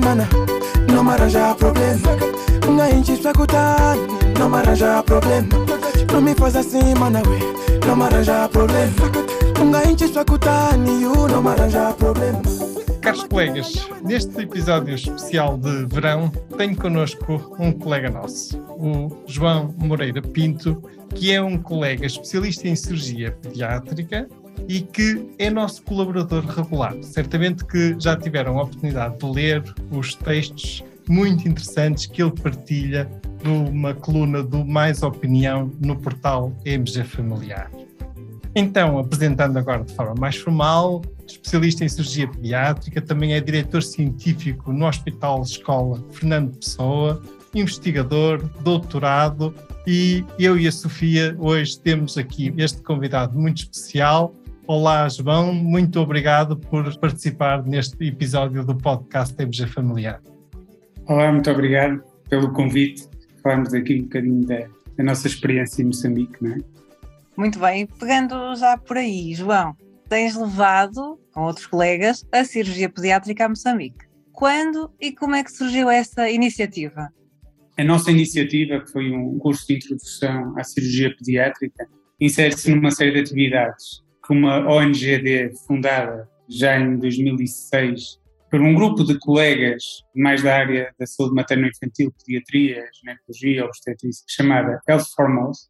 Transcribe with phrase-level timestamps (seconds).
[0.00, 0.28] Mana
[1.54, 2.08] problema
[3.20, 3.96] pra cutar
[5.04, 5.48] problema
[6.12, 7.22] Não me faz assim, mana
[8.06, 8.92] arranja problema
[10.12, 10.76] pra cutar
[11.94, 12.42] problema
[13.00, 20.22] Caros colegas, neste episódio especial de verão, tenho connosco um colega nosso, o João Moreira
[20.22, 20.80] Pinto,
[21.12, 24.28] que é um colega especialista em cirurgia pediátrica
[24.68, 26.94] e que é nosso colaborador regular.
[27.02, 33.10] Certamente que já tiveram a oportunidade de ler os textos muito interessantes que ele partilha
[33.42, 37.70] numa coluna do Mais Opinião no portal MG Familiar.
[38.54, 44.72] Então, apresentando agora de forma mais formal, especialista em cirurgia pediátrica, também é diretor científico
[44.72, 47.22] no Hospital Escola Fernando Pessoa,
[47.54, 49.54] investigador, doutorado,
[49.86, 54.34] e eu e a Sofia hoje temos aqui este convidado muito especial.
[54.74, 60.22] Olá, João, muito obrigado por participar neste episódio do podcast MG Familiar.
[61.06, 63.06] Olá, muito obrigado pelo convite.
[63.42, 66.58] Falarmos aqui um bocadinho da, da nossa experiência em Moçambique, não é?
[67.36, 69.76] Muito bem, pegando já por aí, João,
[70.08, 74.06] tens levado, com outros colegas, a cirurgia pediátrica a Moçambique.
[74.32, 77.10] Quando e como é que surgiu essa iniciativa?
[77.76, 81.86] A nossa iniciativa, que foi um curso de introdução à cirurgia pediátrica,
[82.18, 89.02] insere-se numa série de atividades que uma ONGD fundada já em 2006 por um grupo
[89.02, 89.82] de colegas
[90.14, 95.68] mais da área da saúde materno-infantil, pediatria, ginecologia, obstetrícia, chamada Health Foremost,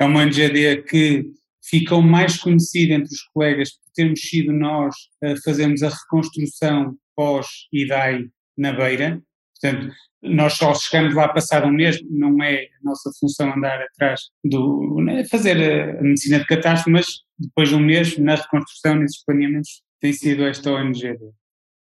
[0.00, 1.30] é uma ONGD que
[1.62, 8.26] ficou mais conhecida entre os colegas por termos sido nós a fazermos a reconstrução pós-IDAI
[8.56, 9.22] na Beira.
[9.62, 14.22] Portanto, nós só chegamos lá passado um mês, não é a nossa função andar atrás
[14.44, 15.00] do.
[15.00, 17.06] Né, fazer a medicina de catástrofe, mas
[17.38, 21.18] depois de um mês, na reconstrução, nesses planeamentos, tem sido esta ONGD.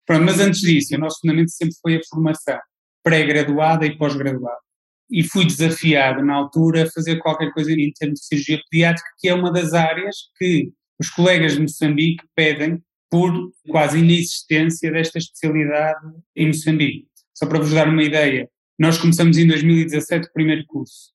[0.06, 2.58] Pronto, mas antes disso, o nosso fundamento sempre foi a formação
[3.02, 4.58] pré-graduada e pós-graduada
[5.10, 9.28] e fui desafiado na altura a fazer qualquer coisa em termos de cirurgia pediátrica, que
[9.28, 12.80] é uma das áreas que os colegas de Moçambique pedem
[13.10, 13.32] por
[13.68, 15.98] quase inexistência desta especialidade
[16.36, 17.08] em Moçambique.
[17.40, 21.10] Só para vos dar uma ideia, nós começamos em 2017 o primeiro curso.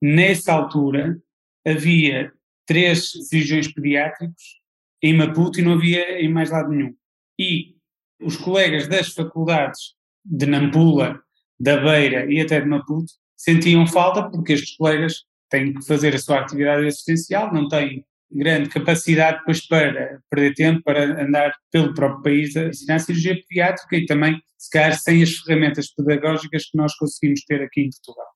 [0.00, 1.20] Nessa altura
[1.66, 2.32] havia
[2.64, 4.60] três cirurgiões pediátricos
[5.02, 6.94] em Maputo e não havia em mais lado nenhum.
[7.36, 7.74] E
[8.22, 11.20] os colegas das faculdades de Nampula,
[11.58, 16.20] da Beira e até de Maputo sentiam falta porque estes colegas têm que fazer a
[16.20, 22.22] sua atividade assistencial, não têm grande capacidade depois para perder tempo, para andar pelo próprio
[22.22, 26.94] país a ensinar cirurgia pediátrica e também, se calhar, sem as ferramentas pedagógicas que nós
[26.96, 28.28] conseguimos ter aqui em Portugal.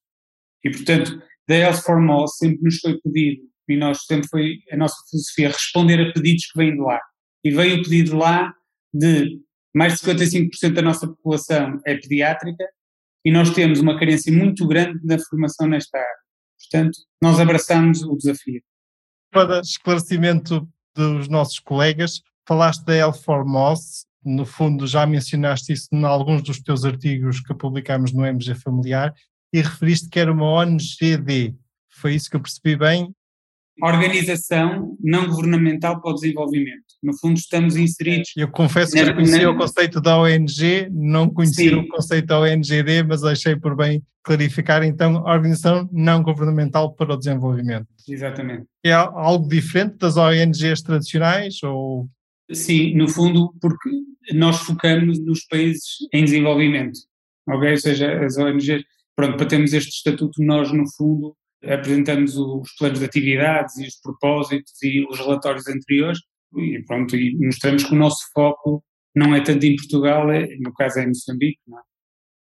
[0.64, 4.76] E, portanto, da Health for All sempre nos foi pedido, e nós sempre foi a
[4.76, 7.00] nossa filosofia, responder a pedidos que vêm de lá.
[7.44, 8.52] E veio o pedido lá
[8.92, 9.40] de
[9.74, 12.64] mais de 55% da nossa população é pediátrica
[13.24, 16.08] e nós temos uma carência muito grande na formação nesta área.
[16.58, 18.62] Portanto, nós abraçamos o desafio.
[19.30, 26.42] Para esclarecimento dos nossos colegas, falaste da L4MOS, no fundo já mencionaste isso em alguns
[26.42, 29.14] dos teus artigos que publicámos no MG Familiar
[29.52, 31.54] e referiste que era uma ONGD.
[31.90, 33.14] Foi isso que eu percebi bem?
[33.80, 36.84] Organização não governamental para o desenvolvimento.
[37.02, 38.32] No fundo, estamos inseridos.
[38.36, 43.04] Eu confesso que já conhecia o conceito da ONG, não conhecia o conceito da ONGD,
[43.06, 44.82] mas achei por bem clarificar.
[44.82, 47.86] Então, Organização Não Governamental para o Desenvolvimento.
[48.08, 48.66] Exatamente.
[48.84, 51.62] É algo diferente das ONGs tradicionais?
[51.62, 52.08] Ou...
[52.52, 53.90] Sim, no fundo, porque
[54.34, 56.98] nós focamos nos países em desenvolvimento.
[57.48, 57.70] Ok?
[57.70, 58.82] Ou seja, as ONGs,
[59.14, 64.00] pronto, para termos este estatuto, nós, no fundo, apresentamos os planos de atividades e os
[64.00, 66.20] propósitos e os relatórios anteriores
[66.56, 68.82] e pronto, e mostramos que o nosso foco
[69.14, 71.60] não é tanto em Portugal, é, no caso é em Moçambique.
[71.66, 71.82] Não é?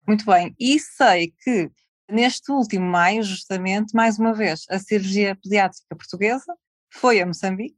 [0.08, 1.70] Muito bem, e sei que
[2.10, 6.54] neste último maio, justamente, mais uma vez, a cirurgia pediátrica portuguesa
[6.92, 7.78] foi a Moçambique.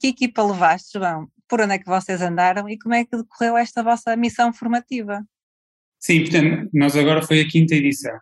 [0.00, 1.28] Que equipa levaste, João?
[1.48, 5.24] Por onde é que vocês andaram e como é que decorreu esta vossa missão formativa?
[5.98, 8.18] Sim, portanto, nós agora foi a quinta edição.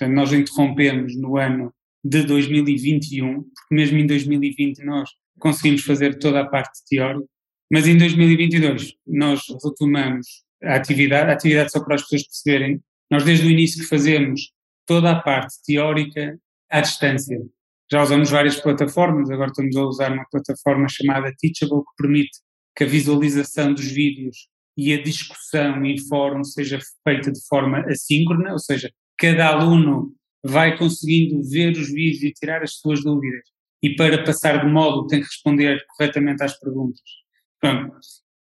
[0.00, 6.40] Portanto, nós interrompemos no ano de 2021, porque mesmo em 2020 nós conseguimos fazer toda
[6.40, 7.26] a parte teórica,
[7.70, 10.26] mas em 2022 nós retomamos
[10.64, 12.80] a atividade, a atividade só para as pessoas perceberem,
[13.10, 14.52] nós desde o início que fazemos
[14.86, 16.38] toda a parte teórica
[16.70, 17.38] à distância.
[17.92, 22.38] Já usamos várias plataformas, agora estamos a usar uma plataforma chamada Teachable que permite
[22.74, 24.48] que a visualização dos vídeos
[24.78, 30.78] e a discussão em fórum seja feita de forma assíncrona, ou seja, cada aluno vai
[30.78, 33.44] conseguindo ver os vídeos e tirar as suas dúvidas
[33.82, 37.02] e para passar de modo tem que responder corretamente às perguntas.
[37.60, 37.94] Pronto,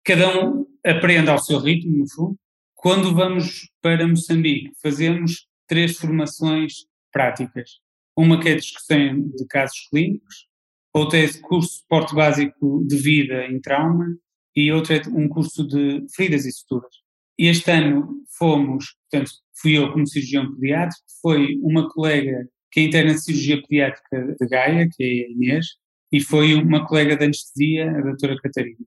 [0.04, 2.38] cada um aprende ao seu ritmo, no fundo.
[2.74, 7.80] Quando vamos para Moçambique, fazemos três formações práticas.
[8.14, 10.46] Uma que é discussão de casos clínicos,
[10.92, 14.06] outra é curso de suporte básico de vida em trauma
[14.54, 16.94] e outra é um curso de feridas e suturas.
[17.38, 23.14] Este ano fomos, portanto, fui eu como cirurgião pediátrico, foi uma colega que é interna
[23.14, 25.66] de cirurgia pediátrica de Gaia, que é a Inês,
[26.12, 28.84] e foi uma colega de anestesia, a doutora Catarina.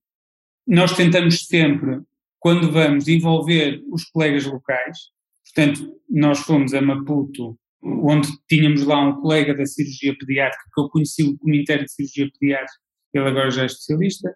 [0.68, 2.00] Nós tentamos sempre,
[2.39, 4.98] quando vamos, envolver os colegas locais,
[5.45, 10.89] portanto, nós fomos a Maputo, onde tínhamos lá um colega da cirurgia pediátrica, que eu
[10.89, 12.80] conheci como interno de cirurgia pediátrica,
[13.13, 14.33] ele agora já é especialista.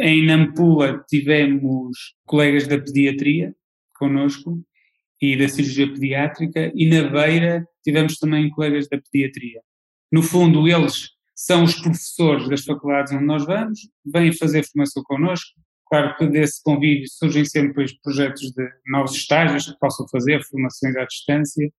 [0.00, 3.54] Em Nampula tivemos colegas da pediatria
[3.98, 4.62] connosco,
[5.20, 9.60] e da cirurgia pediátrica, e na Beira tivemos também colegas da pediatria.
[10.12, 15.60] No fundo, eles são os professores das faculdades onde nós vamos, vêm fazer formação connosco.
[15.88, 21.04] Claro que desse convívio surgem sempre projetos de novos estágios que possam fazer, formações à
[21.04, 21.70] distância.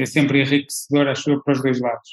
[0.00, 2.08] é sempre enriquecedor, acho eu, para os dois lados.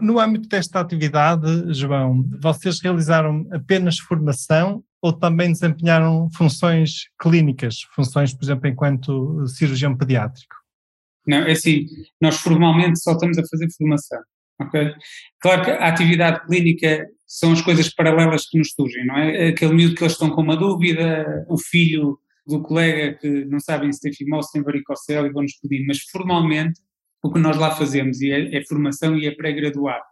[0.00, 8.32] No âmbito desta atividade, João, vocês realizaram apenas formação ou também desempenharam funções clínicas, funções,
[8.32, 10.54] por exemplo, enquanto cirurgião pediátrico?
[11.26, 11.86] Não, é assim,
[12.20, 14.20] nós formalmente só estamos a fazer formação,
[14.60, 14.94] ok?
[15.40, 19.48] Claro que a atividade clínica são as coisas paralelas que nos surgem, não é?
[19.48, 23.92] Aquele miúdo que eles estão com uma dúvida, o filho do colega que não sabem
[23.92, 26.80] se tem fimose, se tem varicocele e vão-nos pedir, mas formalmente
[27.22, 30.04] o que nós lá fazemos é, é formação e é pré-graduado.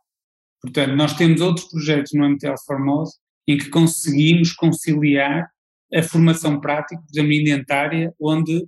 [0.62, 3.14] Portanto, nós temos outros projetos no MTL Formose
[3.50, 5.50] em que conseguimos conciliar
[5.92, 8.64] a formação prática, por exemplo, indentária, onde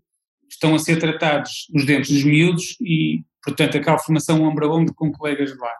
[0.50, 4.92] estão a ser tratados os dentes dos miúdos e, portanto, aquela formação ombro a ombro
[4.94, 5.72] com colegas de lá.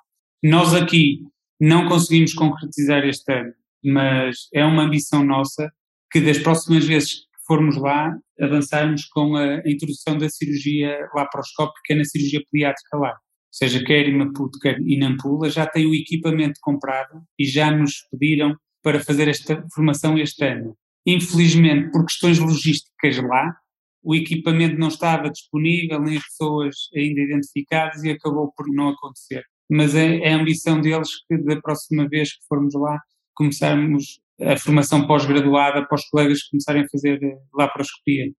[0.43, 1.21] Nós aqui
[1.61, 3.53] não conseguimos concretizar este ano,
[3.85, 5.71] mas é uma ambição nossa
[6.11, 12.05] que das próximas vezes que formos lá, avançarmos com a introdução da cirurgia laparoscópica na
[12.05, 13.11] cirurgia pediátrica lá.
[13.11, 13.19] Ou
[13.51, 17.95] seja, quer em Maputo, quer em Nampula, já tem o equipamento comprado e já nos
[18.11, 20.77] pediram para fazer esta formação este ano.
[21.07, 23.55] Infelizmente, por questões logísticas lá,
[24.03, 29.45] o equipamento não estava disponível, nem as pessoas ainda identificadas e acabou por não acontecer.
[29.71, 33.01] Mas é, é a ambição deles que da próxima vez que formos lá
[33.35, 38.33] começarmos a formação pós-graduada para os colegas começarem a fazer eh, laparoscopia.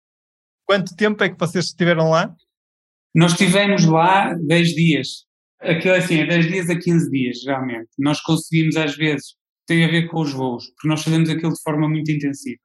[0.67, 2.35] Quanto tempo é que vocês estiveram lá?
[3.15, 5.09] Nós estivemos lá 10 dias.
[5.61, 7.91] Aquilo é assim, é 10 dias a 15 dias, realmente.
[7.99, 9.37] Nós conseguimos às vezes
[9.73, 12.61] tem a ver com os voos, porque nós fazemos aquilo de forma muito intensiva.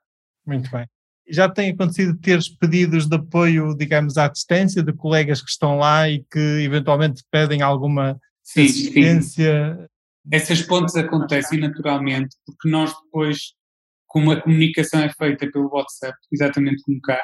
[0.45, 0.86] Muito bem.
[1.30, 6.10] Já tem acontecido teres pedidos de apoio, digamos, à distância, de colegas que estão lá
[6.10, 9.77] e que eventualmente pedem alguma sim, assistência?
[9.79, 9.86] Sim.
[10.32, 13.53] Essas pontes acontecem naturalmente, porque nós depois,
[14.05, 17.22] como a comunicação é feita pelo WhatsApp, exatamente como cá,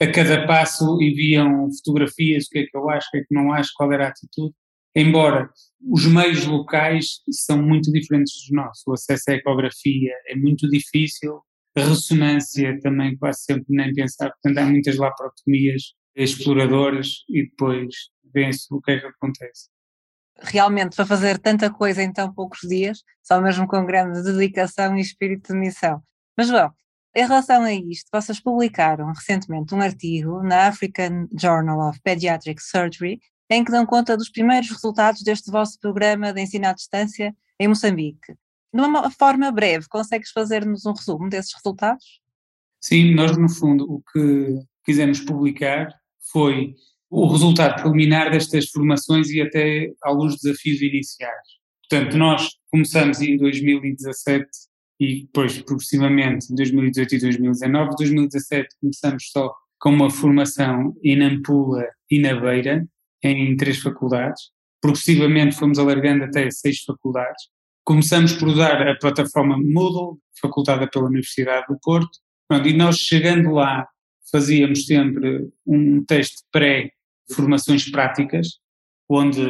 [0.00, 3.34] a cada passo enviam fotografias, o que é que eu acho, o que é que
[3.34, 4.54] não acho, qual era a atitude,
[4.98, 5.50] embora
[5.80, 8.82] os meios locais são muito diferentes dos nossos.
[8.86, 11.40] O acesso à ecografia é muito difícil,
[11.76, 17.94] a ressonância também quase sempre nem pensar, portanto há muitas laparotomias exploradoras e depois
[18.34, 19.68] vê-se o que é que acontece.
[20.40, 25.00] Realmente, para fazer tanta coisa em tão poucos dias, só mesmo com grande dedicação e
[25.00, 26.00] espírito de missão.
[26.36, 26.72] Mas, João,
[27.14, 33.18] em relação a isto, vocês publicaram recentemente um artigo na African Journal of Pediatric Surgery
[33.50, 37.68] em que dão conta dos primeiros resultados deste vosso programa de ensino à distância em
[37.68, 38.34] Moçambique.
[38.72, 42.20] De uma forma breve, consegues fazer-nos um resumo desses resultados?
[42.80, 45.92] Sim, nós no fundo o que quisemos publicar
[46.30, 46.74] foi
[47.10, 51.58] o resultado preliminar destas formações e até alguns desafios iniciais.
[51.88, 54.46] Portanto, nós começamos em 2017
[55.00, 57.92] e depois progressivamente em 2018 e 2019.
[57.92, 62.86] Em 2017 começamos só com uma formação em Nampula e na Beira,
[63.22, 64.50] em três faculdades.
[64.80, 67.44] Progressivamente fomos alargando até seis faculdades.
[67.84, 72.10] Começamos por usar a plataforma Moodle, facultada pela Universidade do Porto,
[72.64, 73.86] e nós chegando lá
[74.30, 78.46] fazíamos sempre um teste pré-formações práticas,
[79.08, 79.40] onde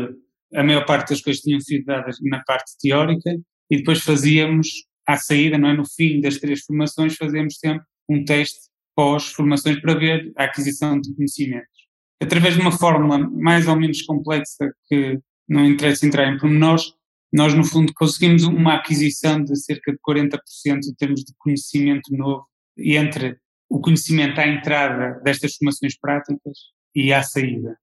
[0.55, 3.31] a maior parte das coisas tinham sido dadas na parte teórica
[3.71, 4.69] e depois fazíamos
[5.07, 5.77] à saída, não é?
[5.77, 11.15] No fim das três formações, fazíamos sempre um teste pós-formações para ver a aquisição de
[11.15, 11.78] conhecimentos.
[12.21, 16.93] Através de uma fórmula mais ou menos complexa que não interessa entrar em pormenores,
[17.33, 20.39] nós no fundo conseguimos uma aquisição de cerca de 40%
[20.87, 22.47] em termos de conhecimento novo
[22.77, 26.59] entre o conhecimento à entrada destas formações práticas
[26.95, 27.77] e à saída.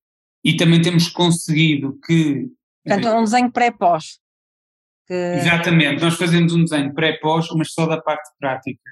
[0.44, 2.48] E também temos conseguido que.
[2.84, 4.20] Portanto, um desenho pré-pós.
[5.08, 5.14] Que...
[5.14, 8.92] Exatamente, nós fazemos um desenho pré-pós, mas só da parte prática.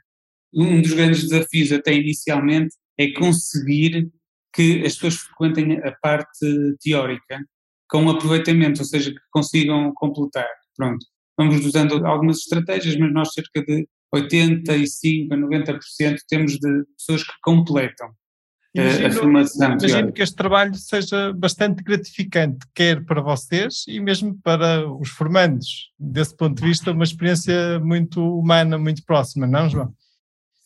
[0.54, 4.12] Um dos grandes desafios, até inicialmente, é conseguir
[4.54, 7.44] que as pessoas frequentem a parte teórica
[7.90, 10.48] com aproveitamento, ou seja, que consigam completar.
[10.76, 11.06] Pronto.
[11.38, 17.34] Vamos usando algumas estratégias, mas nós cerca de 85 a 90% temos de pessoas que
[17.42, 18.10] completam
[18.76, 19.68] imagino, a formação.
[19.72, 25.92] Imagino que este trabalho seja bastante gratificante, quer para vocês e mesmo para os formandos.
[26.00, 29.94] Desse ponto de vista, uma experiência muito humana, muito próxima, não, João?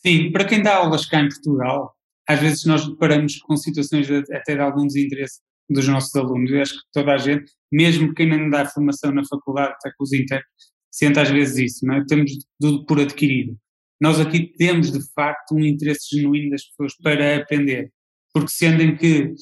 [0.06, 1.97] Sim, para quem dá aulas cá em Portugal,
[2.28, 6.52] às vezes nós deparamos com situações até de algum desinteresse dos nossos alunos.
[6.52, 10.04] Eu acho que toda a gente, mesmo quem não dá formação na faculdade, até com
[10.04, 12.06] os intérpretes, sente às vezes isso, não é?
[12.06, 13.58] Temos tudo por adquirido.
[14.00, 17.92] Nós aqui temos, de facto, um interesse genuíno das pessoas para aprender,
[18.34, 19.34] porque sendo que,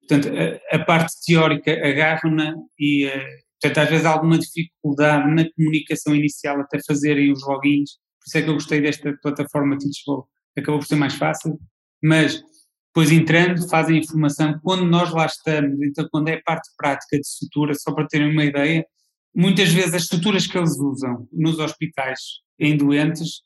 [0.00, 3.10] portanto, a, a parte teórica agarram-na e, uh,
[3.60, 8.38] portanto, às vezes há alguma dificuldade na comunicação inicial até fazerem os logins, por isso
[8.38, 10.24] é que eu gostei desta plataforma Teachable,
[10.56, 11.58] acabou por ser mais fácil,
[12.02, 12.42] mas
[12.94, 17.26] depois entrando fazem a informação, quando nós lá estamos, então quando é parte prática de
[17.26, 18.84] sutura, só para terem uma ideia,
[19.34, 22.20] muitas vezes as estruturas que eles usam nos hospitais
[22.58, 23.40] em doentes,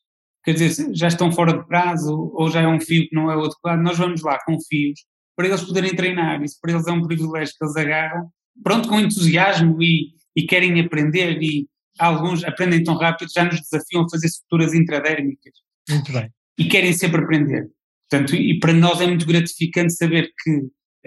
[0.44, 3.36] quer dizer, já estão fora de prazo ou já é um fio que não é
[3.36, 5.04] o adequado, nós vamos lá com fios
[5.36, 8.28] para eles poderem treinar, isso para eles é um privilégio que eles agarram,
[8.64, 14.04] pronto, com entusiasmo e, e querem aprender e alguns aprendem tão rápido, já nos desafiam
[14.04, 15.52] a fazer estruturas intradérmicas.
[15.88, 16.30] Muito bem.
[16.58, 17.68] E querem sempre aprender.
[18.10, 20.62] Portanto, e para nós é muito gratificante saber que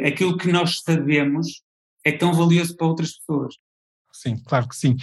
[0.05, 1.61] aquilo que nós sabemos
[2.05, 3.55] é tão valioso para outras pessoas.
[4.13, 4.95] Sim, claro que sim.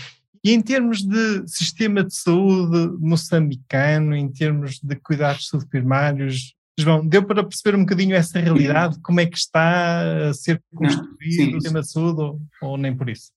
[0.45, 6.55] E em termos de sistema de saúde moçambicano, em termos de cuidados de saúde primários,
[6.79, 11.51] João, deu para perceber um bocadinho essa realidade, como é que está a ser construído
[11.51, 13.33] Não, o sistema de saúde ou, ou, nem por isso?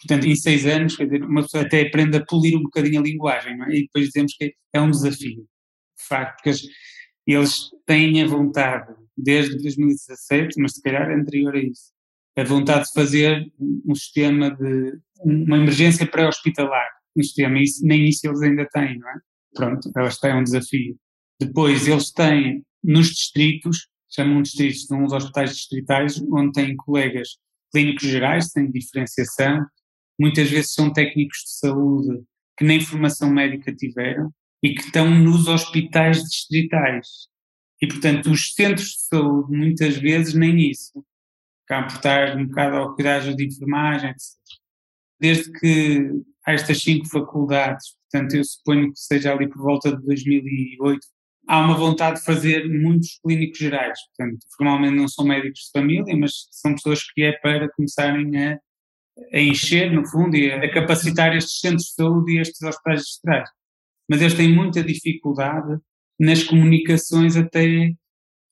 [0.00, 3.04] Portanto, em seis anos, quer dizer, uma pessoa até aprende a polir um bocadinho a
[3.04, 3.76] linguagem, não é?
[3.76, 5.42] E depois dizemos que é um desafio.
[5.96, 6.50] De facto, porque
[7.26, 11.92] eles têm a vontade, desde 2017, mas se calhar anterior a isso,
[12.36, 18.26] a vontade de fazer um sistema de uma emergência pré-hospitalar, um sistema, isso, nem isso
[18.26, 19.14] eles ainda têm, não é?
[19.54, 20.96] Pronto, elas têm um desafio.
[21.40, 27.38] Depois eles têm nos distritos, chamam distritos de uns hospitais distritais, onde têm colegas
[27.72, 29.64] clínicos gerais, têm diferenciação,
[30.20, 32.22] muitas vezes são técnicos de saúde
[32.56, 34.30] que nem formação médica tiveram
[34.66, 37.06] e que estão nos hospitais distritais.
[37.80, 41.04] E, portanto, os centros de saúde, muitas vezes, nem isso
[41.68, 44.20] cá por estar um bocado ao cuidado de enfermagem, etc.
[45.20, 46.10] Desde que
[46.44, 51.00] há estas cinco faculdades, portanto eu suponho que seja ali por volta de 2008,
[51.48, 56.16] há uma vontade de fazer muitos clínicos gerais, portanto formalmente não são médicos de família,
[56.16, 58.60] mas são pessoas que é para começarem a,
[59.32, 63.02] a encher, no fundo, e a, a capacitar estes centros de saúde e estes hospitais
[63.02, 63.55] distritais.
[64.08, 65.78] Mas eles têm muita dificuldade
[66.18, 67.92] nas comunicações até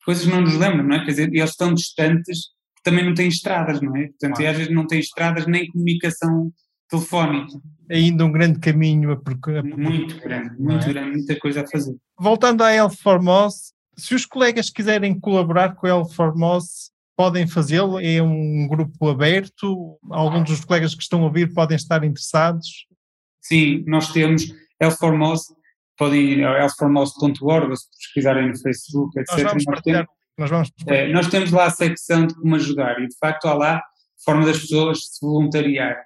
[0.05, 1.05] coisas não nos lembram, não é?
[1.05, 4.09] Quer dizer, eles estão distantes também não tem estradas, não é?
[4.09, 4.51] Portanto, claro.
[4.51, 6.53] às vezes não tem estradas nem comunicação
[6.89, 7.59] telefónica.
[7.91, 9.65] Ainda um grande caminho a percorrer.
[9.65, 10.93] Muito grande, muito é?
[10.93, 11.97] grande, muita coisa a fazer.
[12.19, 17.99] Voltando à Health Formos, se os colegas quiserem colaborar com a Health Formos, podem fazê-lo,
[17.99, 22.87] é um grupo aberto, alguns dos colegas que estão a ouvir podem estar interessados?
[23.41, 24.53] Sim, nós temos
[24.83, 25.43] Health Formos,
[25.97, 29.33] podem ir healthformos.org, se pesquisarem no Facebook, etc.
[29.33, 30.71] Nós vamos partilhar nós, vamos...
[30.87, 33.83] É, nós temos lá a secção de como ajudar e de facto há lá
[34.25, 35.97] forma das pessoas se voluntariar,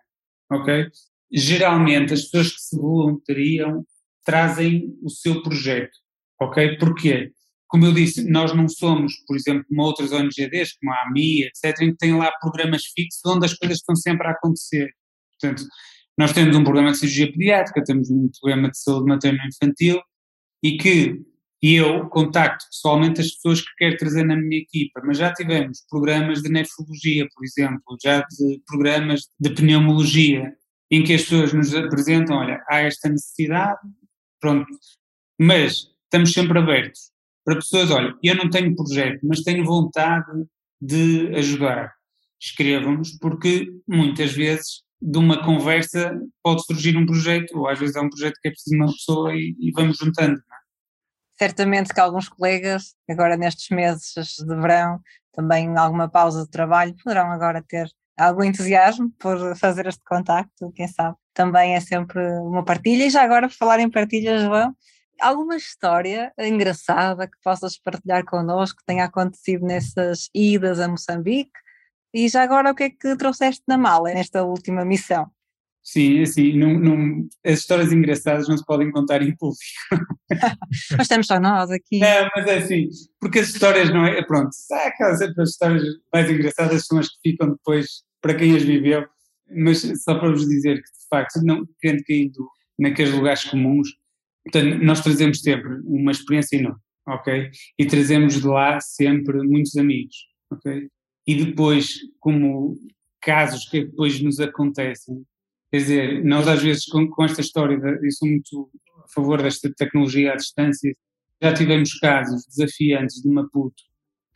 [0.51, 0.87] ok?
[1.33, 3.85] Geralmente as pessoas que se voluntariam
[4.25, 5.97] trazem o seu projeto,
[6.41, 6.77] ok?
[6.79, 7.33] Porquê?
[7.69, 11.83] Como eu disse, nós não somos, por exemplo, como outras ONGDs, como a AMI, etc.,
[11.83, 14.91] em que têm lá programas fixos onde as coisas estão sempre a acontecer.
[15.39, 15.65] Portanto,
[16.19, 20.01] nós temos um programa de cirurgia pediátrica, temos um programa de saúde materno-infantil
[20.63, 21.23] e que
[21.61, 25.85] e eu contacto pessoalmente as pessoas que quero trazer na minha equipa, mas já tivemos
[25.91, 30.53] programas de nefrologia, por exemplo, já de programas de pneumologia,
[30.89, 33.81] em que as pessoas nos apresentam, olha, há esta necessidade,
[34.41, 34.69] pronto,
[35.39, 37.11] mas estamos sempre abertos
[37.45, 40.45] para pessoas, olha, eu não tenho projeto, mas tenho vontade
[40.81, 41.93] de ajudar.
[42.41, 48.01] escrevam-nos, porque muitas vezes de uma conversa pode surgir um projeto, ou às vezes é
[48.01, 50.39] um projeto que é preciso uma pessoa e, e vamos juntando.
[50.39, 50.59] É?
[51.39, 55.01] Certamente que alguns colegas, agora nestes meses de verão,
[55.33, 57.89] também alguma pausa de trabalho, poderão agora ter
[58.19, 61.17] algum entusiasmo por fazer este contacto, quem sabe.
[61.33, 63.07] Também é sempre uma partilha.
[63.07, 64.75] E já agora, por falar em partilhas, João,
[65.21, 71.53] alguma história engraçada que possas partilhar connosco, que tenha acontecido nessas idas a Moçambique?
[72.13, 75.31] E já agora, o que é que trouxeste na mala nesta última missão?
[75.83, 79.63] Sim, assim, não, não, as histórias engraçadas não se podem contar em público.
[80.93, 81.99] mas estamos só nós aqui.
[81.99, 82.89] Não, mas é assim,
[83.19, 87.51] porque as histórias não é, pronto, aquelas as histórias mais engraçadas são as que ficam
[87.53, 89.07] depois para quem as viveu,
[89.51, 92.49] mas só para vos dizer que de facto, não querendo caindo
[92.79, 93.89] naqueles lugares comuns,
[94.45, 97.51] portanto, nós trazemos sempre uma experiência enorme, ok?
[97.79, 100.17] E trazemos de lá sempre muitos amigos,
[100.53, 100.87] ok?
[101.29, 102.75] E depois, como
[103.21, 105.25] casos que depois nos acontecem,
[105.71, 108.71] Quer dizer, nós às vezes com, com esta história, eu sou muito
[109.05, 110.97] a favor desta tecnologia à distância,
[111.43, 113.83] já tivemos casos desafiantes de Maputo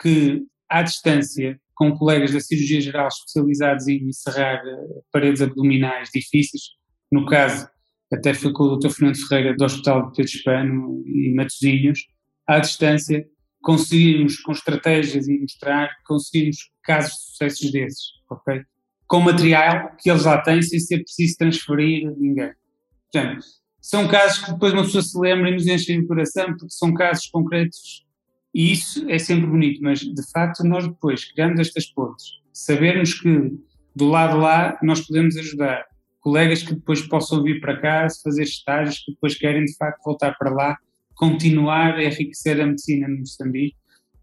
[0.01, 6.63] que, à distância, com colegas da cirurgia geral especializados em encerrar eh, paredes abdominais difíceis,
[7.11, 7.67] no caso,
[8.13, 8.91] até foi com o Dr.
[8.91, 12.01] Fernando Ferreira do Hospital de Pedro Hispano e Matosinhos,
[12.47, 13.27] à distância,
[13.63, 18.63] conseguimos, com estratégias e mostrar, conseguimos casos de sucessos desses, ok?
[19.13, 22.51] com material que eles lá têm sem ser preciso transferir ninguém.
[23.13, 23.45] Portanto,
[23.79, 26.95] são casos que depois uma pessoa se lembra e nos enchem o coração, porque são
[26.95, 28.07] casos concretos
[28.55, 33.53] e isso é sempre bonito, mas de facto nós depois criamos estas pontes, sabermos que
[33.95, 35.85] do lado lá nós podemos ajudar
[36.19, 40.39] colegas que depois possam vir para cá, fazer estágios, que depois querem de facto voltar
[40.39, 40.79] para lá,
[41.23, 43.77] continuar a enriquecer a medicina no Moçambique,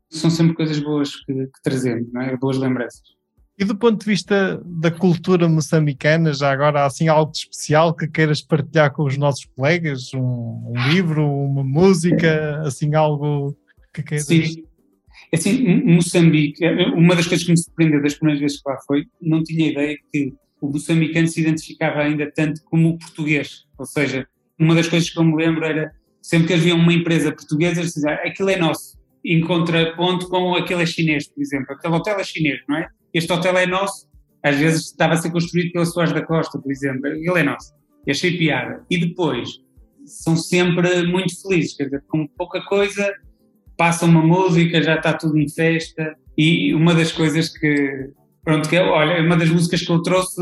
[0.10, 2.36] são sempre coisas boas que, que trazemos, não é?
[2.36, 3.02] boas lembranças.
[3.58, 7.96] E do ponto de vista da cultura moçambicana, já agora há assim algo de especial
[7.96, 10.14] que queiras partilhar com os nossos colegas?
[10.14, 13.56] Um, um livro, uma música, assim algo
[13.94, 14.26] que queiras?
[14.26, 14.66] Sim,
[15.32, 19.06] é assim, Moçambique, uma das coisas que me surpreendeu das primeiras vezes que lá foi,
[19.22, 23.64] não tinha ideia que o moçambicano se identificava ainda tanto como o português.
[23.78, 24.28] Ou seja,
[24.60, 27.94] uma das coisas que eu me lembro era sempre que havia uma empresa portuguesa, eles
[27.94, 31.74] diziam, aquilo é nosso, em contraponto com aquele é chinês, por exemplo.
[31.74, 32.88] Aquele hotel é chinês, não é?
[33.14, 34.08] este hotel é nosso,
[34.44, 37.74] às vezes estava a ser construído pela Soares da Costa, por exemplo, ele é nosso.
[38.06, 38.84] E achei piada.
[38.90, 39.60] E depois,
[40.06, 43.14] são sempre muito felizes, quer dizer, com pouca coisa,
[43.78, 46.16] passa uma música, já está tudo em festa.
[46.38, 48.12] E uma das coisas que,
[48.44, 50.42] pronto, que é, olha, uma das músicas que eu trouxe,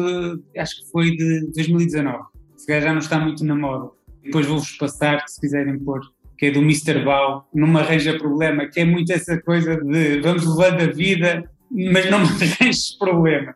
[0.58, 2.24] acho que foi de 2019,
[2.56, 3.90] se já não está muito na moda.
[4.28, 6.02] Depois vou-vos passar, se quiserem pôr,
[6.38, 7.04] que é do Mr.
[7.04, 12.10] Bau, numa arranja problema, que é muito essa coisa de vamos levando a vida mas
[12.10, 13.56] não me arranjes problemas,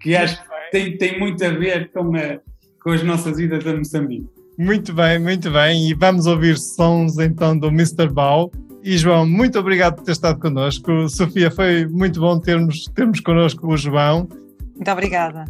[0.00, 2.38] que acho que tem, tem muito a ver com, a,
[2.82, 4.28] com as nossas idas a Moçambique.
[4.58, 5.88] Muito bem, muito bem.
[5.88, 8.08] E vamos ouvir sons então do Mr.
[8.08, 8.50] Bau.
[8.82, 11.08] E João, muito obrigado por ter estado connosco.
[11.08, 14.28] Sofia, foi muito bom termos, termos connosco o João.
[14.74, 15.44] Muito obrigada.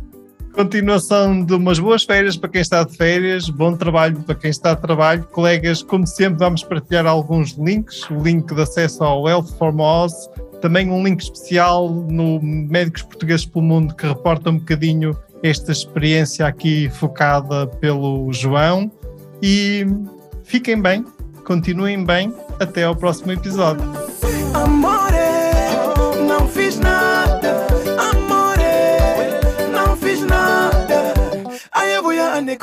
[0.52, 4.74] Continuação de umas boas férias para quem está de férias, bom trabalho para quem está
[4.74, 5.24] de trabalho.
[5.24, 10.12] Colegas, como sempre, vamos partilhar alguns links: o link de acesso ao Health for Moz,
[10.60, 16.46] também um link especial no Médicos Portugueses pelo Mundo que reporta um bocadinho esta experiência
[16.46, 18.90] aqui focada pelo João.
[19.42, 19.86] E
[20.44, 21.04] fiquem bem,
[21.44, 23.84] continuem bem, até ao próximo episódio.
[24.52, 24.99] Amore,